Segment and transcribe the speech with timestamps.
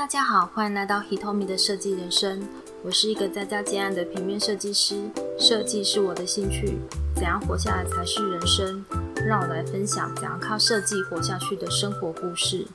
[0.00, 2.48] 大家好，欢迎来到 Hitomi 的设计人生。
[2.82, 6.78] 我是一个在家接案的平面设计师，设计是我的兴趣。
[7.14, 8.82] 怎样活下来才是人生？
[9.26, 12.66] 让我来分享怎样靠设计活下去的生活故事。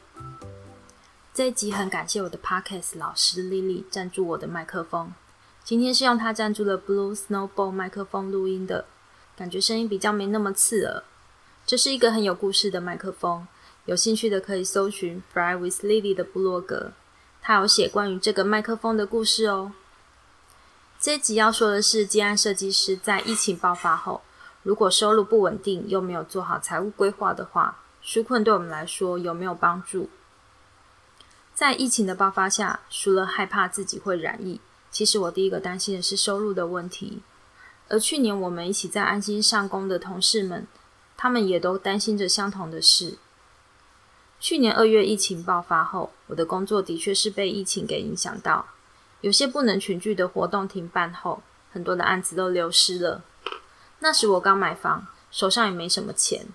[1.34, 5.12] 这一集很感谢我的 Podcast 老师 Lily 赞助我的麦克风。
[5.64, 8.86] 今天是用他赞助的 Blue Snowball 麦克风录音的，
[9.36, 11.02] 感觉声音比较没那么刺耳。
[11.66, 13.48] 这是一个很有故事的麦克风，
[13.86, 16.92] 有兴趣的可以搜寻 Fly with Lily 的部落格，
[17.48, 19.72] 他有写关于这个麦克风的故事哦。
[20.99, 24.23] 这集要说的是，接案设计师在疫情爆发后，
[24.63, 30.09] 如果收入不稳定又没有做好财务规划的话，纾困对我们来说有没有帮助？
[31.54, 34.59] 在疫情的爆发下，除了害怕自己会染疫，
[34.90, 37.21] 其实我第一个担心的是收入的问题。
[37.90, 40.66] 而去年我们一起在安心上工的同事们。
[41.18, 43.18] 他们也都担心着相同的事。
[44.39, 48.67] 去年二月疫情爆发后，我的工作的确是被疫情给影响到，
[49.21, 53.23] 有些不能群聚的活动停办后，很多的案子都流失了。
[53.99, 56.45] 那时我刚买房，手上也没什么钱，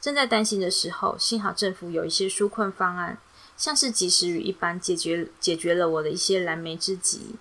[0.00, 3.18] 正在担心的时候，幸好政府有一些纾困方案，
[3.56, 7.36] 像是及时雨一般解决解决了我的一些燃眉之急。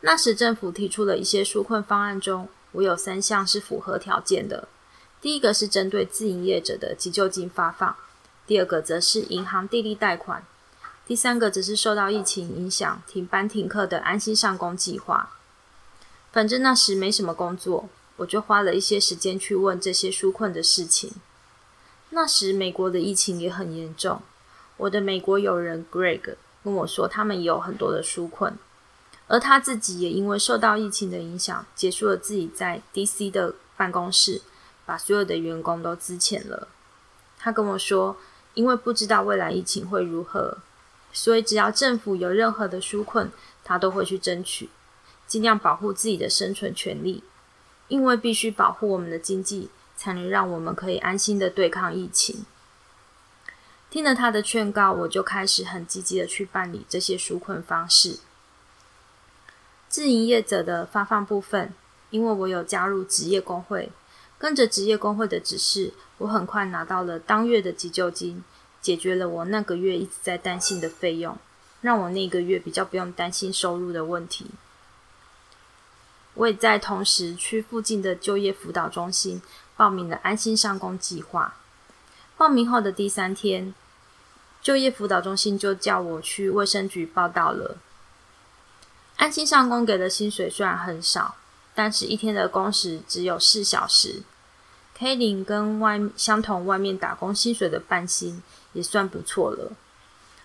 [0.00, 4.68] 那时政府提出了一些纾困方案中，我有三项是符合条件的。
[5.20, 7.96] 第一个是针对自营业者的急救金发放，
[8.46, 10.44] 第二个则是银行地利贷款，
[11.06, 15.30] 第三个则是受到疫情影响停班停课的安心上工计划。
[16.32, 21.12] 反正那时没什么工作，我就花了一些时间去问这些纾困的事情。
[22.10, 24.22] 那时美国的疫情也很严重，
[24.76, 28.58] 我的美国友人 Greg 跟我说，他们也有很多的纾困，
[29.28, 34.42] 而他自己也因为受到疫情的影响，结束了自己在 DC 的办公室。
[34.86, 36.68] 把所有的员工都资遣了。
[37.38, 38.18] 他跟我说，
[38.54, 40.58] 因为不知道未来疫情会如何，
[41.12, 43.30] 所以只要政府有任何的纾困，
[43.62, 44.70] 他都会去争取，
[45.26, 47.22] 尽量保护自己的生存权利。
[47.88, 52.46] 因为必须保护我们的经济，才能让我们可以安心的对抗疫情。
[53.90, 58.20] 听了他的劝告，我就开始很积极的去办理这些纾困方式。
[59.86, 61.74] 自营业者的发放部分，
[62.08, 63.92] 因为我有加入职业工会。
[64.44, 68.44] 跟着职业工会的指示，我很快拿到了当月的急救金，
[68.82, 71.38] 解决了我那个月一直在担心的费用，
[71.80, 74.48] 让我那个月比较不用担心收入的问题。
[76.34, 79.40] 我也在同时去附近的就业辅导中心
[79.78, 81.54] 报名了安心上工计划。
[82.36, 83.74] 报名后的第三天，
[84.60, 87.78] 就业辅导中心就叫我去卫生局报道了。
[89.16, 91.36] 安心上工给的薪水虽然很少，
[91.74, 94.22] 但是一天的工时只有四小时。
[95.04, 98.42] 黑领跟外相同外面打工薪水的半薪
[98.72, 99.72] 也算不错了，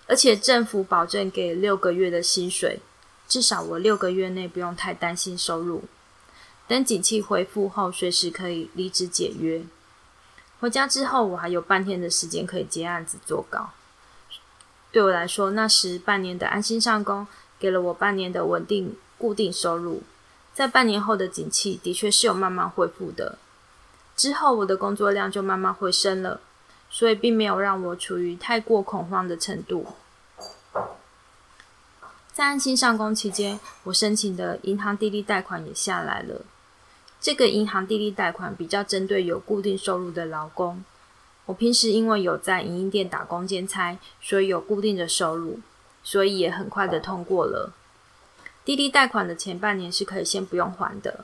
[0.05, 2.81] 而且政府保证给六个月的薪水，
[3.25, 5.85] 至少我六个月内不用太担心收入。
[6.67, 9.63] 等景气恢复后，随时可以离职解约。
[10.59, 13.69] 回家之后，我还有半天的时间可以接案子做稿。
[14.91, 17.25] 对我来说，那时半年的安心上工，
[17.57, 20.03] 给了我半年的稳定固定收入。
[20.53, 23.37] 在半年后的景气，的确是有慢慢恢复的。
[24.19, 26.41] 之后，我的工作量就慢慢回升了，
[26.89, 29.87] 所以并没有让我处于太过恐慌的程度。
[32.33, 36.41] 在安心上工期间，我申请的银行地利贷款也下来了。
[37.21, 40.83] 这个银行地利贷款比较针对有固定收入的劳工。
[41.45, 45.61] 我平时因为有在营业店打工兼差，所以有固定的收入，
[46.03, 47.71] 所以也很快的通过了。
[48.65, 51.23] 地利贷款的前半年是可以先不用还的。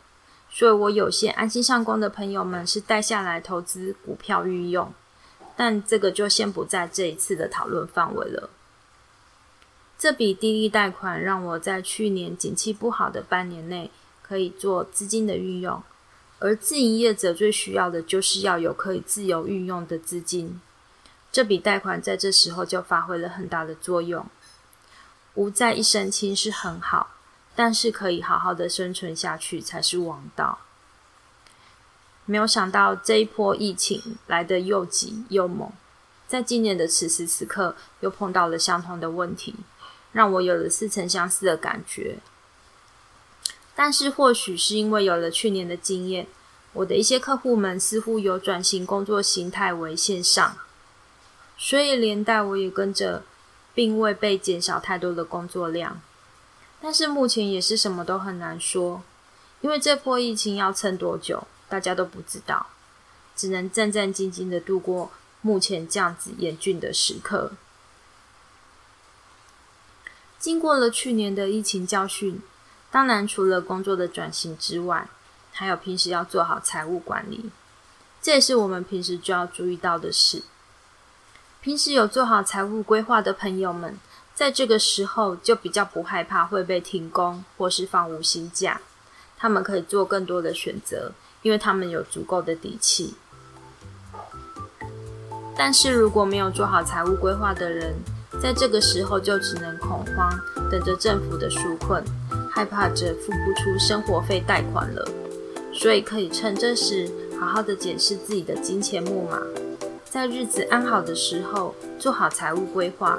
[0.55, 4.93] 所以我有些安心上工的朋友们是带下来投资股票运用，
[5.57, 8.49] 但这个就先不在这一次的讨论范围了。
[9.99, 15.83] 这笔低利贷款让我在去年景气不好的半年内可以做资金的运用，
[16.39, 20.61] 而自营业者最需要的就是要有可以自由运用的资金。
[21.33, 24.25] 这笔贷款在这时候就发挥了很大的作用，
[25.33, 27.15] 无债一身轻是很好。
[27.55, 30.59] 但是可以好好的生存下去才是王道。
[32.25, 35.72] 没有想到这一波疫情来得又急又猛，
[36.28, 39.55] 在今年的此时此刻又碰到了相同的问题，
[40.11, 42.17] 让我有了似曾相识的感觉。
[43.75, 46.25] 但是或许是因为有了去年的经验，
[46.73, 50.58] 我的一些客户们似乎有转型工作形态为线上，
[51.58, 53.23] 所以连带我也跟着，
[53.73, 56.01] 并未被减少太多的工作量。
[56.85, 59.02] 但是目前也是什么都很难说，
[59.61, 62.67] 因为这波疫情要撑多久，大家都不知道，
[63.35, 65.11] 只能战战兢兢的度过
[65.41, 67.53] 目前这样子严峻的时刻。
[70.37, 72.40] 经过了去年的疫情教训，
[72.91, 75.09] 当然除了工作的转型之外，
[75.52, 77.49] 还有平时要做好财务管理，
[78.22, 80.43] 这也是我们平时就要注意到的事。
[81.61, 83.97] 平时有做好财务规划的朋友们，
[84.35, 88.82] 在这个时候就比较不害怕会被停工或是放无薪假，
[89.37, 93.16] 他们可以做更多的选择，因为他们有足够的底气。
[95.58, 97.96] 但是如果没有做好财务规划的人，
[98.41, 100.29] 在这个时候就只能恐慌，
[100.70, 102.03] 等着政府的纾困，
[102.52, 105.08] 害怕着付不出生活费贷款了。
[105.73, 107.09] 所以可以趁这时，
[107.40, 109.41] 好好的检视自己的金钱木马，
[110.03, 113.17] 在日子安好的时候，做好财务规划，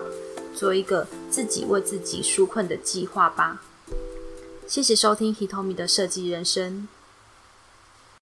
[0.57, 3.63] 做一个自己为自己纾困的计划吧。
[4.67, 6.89] 谢谢收听 Hitomi 的设计人生。